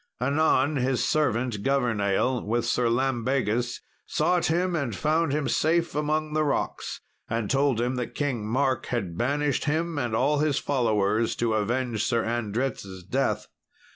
[0.19, 6.43] Anon, his servant Governale, with Sir Lambegus sought him and found him safe among the
[6.43, 11.53] rocks, and told him that King Mark had banished him and all his followers to
[11.53, 13.45] avenge Sir Andret's death.